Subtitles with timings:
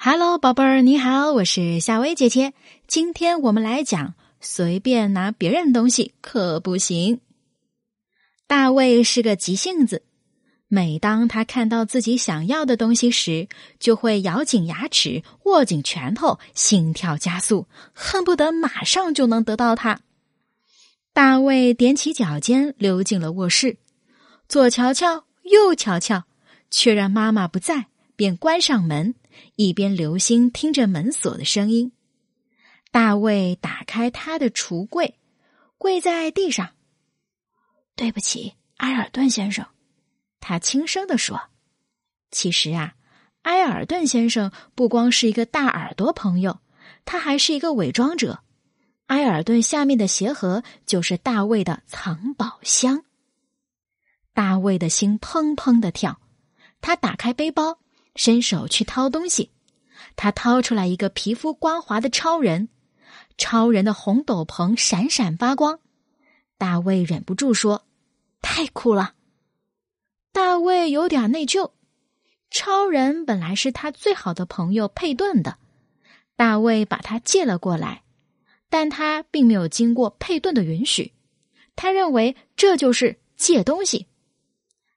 [0.00, 2.52] Hello，宝贝儿，你好，我是夏薇姐姐。
[2.86, 7.20] 今天我们来讲，随便拿别人东西可不行。
[8.46, 10.04] 大卫是个急性子，
[10.68, 13.48] 每当他看到自己想要的东西时，
[13.80, 19.98] 就会咬紧牙齿，握紧拳头，心跳加速，恨不得马上就能得到它。
[21.12, 23.78] 大卫踮起脚尖溜进了卧室，
[24.48, 26.22] 左瞧瞧，右瞧瞧，
[26.70, 29.16] 确认妈妈不在，便关上门。
[29.56, 31.92] 一边留心听着门锁的声音，
[32.90, 35.18] 大卫打开他的橱柜，
[35.76, 36.70] 跪在地上。
[37.94, 39.66] 对不起，埃尔顿先生，
[40.40, 41.50] 他轻声的说
[42.30, 42.94] ：“其实啊，
[43.42, 46.60] 埃尔顿先生不光是一个大耳朵朋友，
[47.04, 48.44] 他还是一个伪装者。
[49.06, 53.04] 埃尔顿下面的鞋盒就是大卫的藏宝箱。”
[54.32, 56.20] 大卫的心砰砰的跳，
[56.80, 57.80] 他打开背包。
[58.18, 59.52] 伸手去掏东西，
[60.16, 62.68] 他掏出来一个皮肤光滑的超人，
[63.38, 65.78] 超人的红斗篷闪闪发光。
[66.58, 67.86] 大卫忍不住说
[68.42, 69.14] ：“太酷了！”
[70.34, 71.70] 大卫有点内疚，
[72.50, 75.58] 超人本来是他最好的朋友佩顿的，
[76.34, 78.02] 大卫把他借了过来，
[78.68, 81.12] 但他并没有经过佩顿的允许，
[81.76, 84.08] 他认为这就是借东西。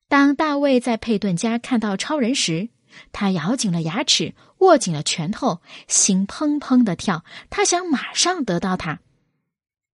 [0.08, 2.70] 当大卫在佩顿家看到超人时，
[3.12, 7.24] 他咬紧了牙齿，握紧了拳头，心砰砰的跳。
[7.50, 9.00] 他想马上得到它。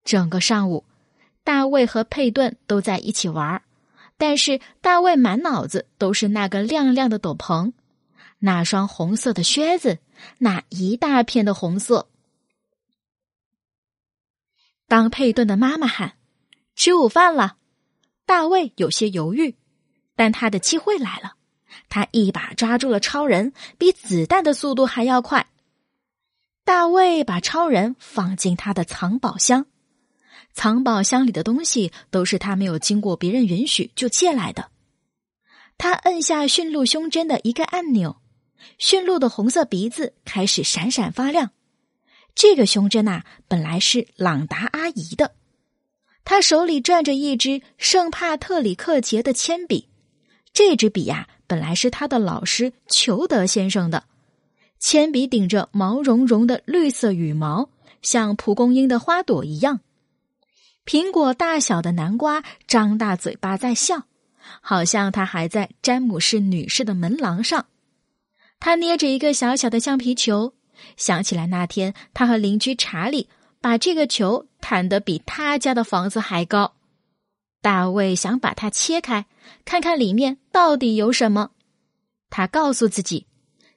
[0.03, 0.85] 整个上午，
[1.43, 3.61] 大卫和佩顿都在一起玩
[4.17, 7.73] 但是大卫满脑子都是那个亮亮的斗篷，
[8.39, 9.99] 那双红色的靴子，
[10.39, 12.09] 那一大片的红色。
[14.87, 16.17] 当佩顿的妈妈喊
[16.75, 17.57] “吃午饭了”，
[18.25, 19.55] 大卫有些犹豫，
[20.15, 21.36] 但他的机会来了。
[21.89, 25.47] 他一把抓住了超人，比子弹的速度还要快。
[26.63, 29.65] 大卫把超人放进他的藏宝箱，
[30.53, 34.69] 藏宝箱里的东西都是他没有经过别人允许就借来的。
[35.77, 38.17] 他摁下驯鹿胸针的一个按钮，
[38.77, 41.51] 驯鹿的红色鼻子开始闪闪发亮。
[42.35, 45.35] 这个胸针呐，本来是朗达阿姨的，
[46.25, 49.87] 他手里攥着一支圣帕特里克节的铅笔，
[50.51, 51.29] 这支笔呀。
[51.47, 54.03] 本来是他的老师裘德先生的
[54.79, 57.69] 铅笔，顶着毛茸茸的绿色羽毛，
[58.01, 59.79] 像蒲公英的花朵一样。
[60.85, 64.03] 苹果大小的南瓜张大嘴巴在笑，
[64.61, 67.65] 好像他还在詹姆士女士的门廊上。
[68.59, 70.53] 他捏着一个小小的橡皮球，
[70.95, 73.27] 想起来那天他和邻居查理
[73.59, 76.76] 把这个球弹得比他家的房子还高。
[77.61, 79.25] 大卫想把它切开，
[79.65, 81.51] 看看里面到底有什么。
[82.29, 83.25] 他告诉自己，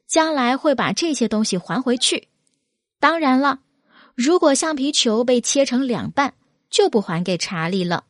[0.07, 2.29] 将来会把这些东西还回去。
[2.99, 3.61] 当然了，
[4.15, 6.35] 如果橡皮球被切成两半，
[6.69, 8.05] 就不还给查理了。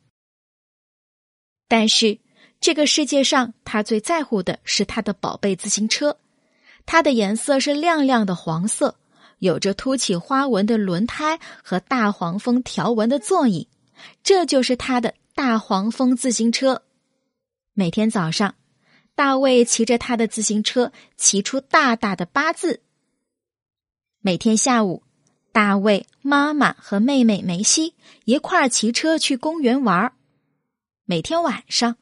[1.67, 2.19] 但是，
[2.59, 6.17] 这个世界上他最在乎的是他的宝贝自行车。
[6.85, 8.95] 它的颜色是亮亮的黄色，
[9.39, 13.67] 有着凸起花纹的轮胎和大黄蜂条纹的座椅。
[14.23, 15.13] 这就是他的。
[15.33, 16.83] 大黄蜂自行车，
[17.73, 18.55] 每天早上，
[19.15, 22.81] 大卫骑着他的自行车骑出大大的八字。
[24.19, 25.03] 每天下午，
[25.51, 30.13] 大卫妈妈和妹妹梅西一块儿骑车去公园玩儿
[31.05, 31.95] 每天晚上，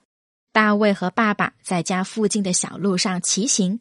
[0.52, 3.80] 大卫和爸爸在家附近的小路上骑行。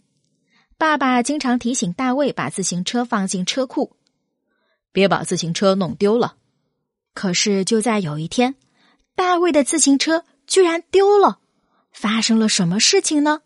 [0.77, 3.97] 爸爸经常提醒大卫把自行车放进车库，
[4.93, 6.37] 别把自行车弄丢了。
[7.15, 8.55] 可是就在有一天。
[9.19, 11.41] 大卫的自行车居然丢了，
[11.91, 13.41] 发生了什么事情呢？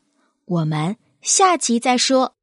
[0.44, 2.34] 我们下集再说。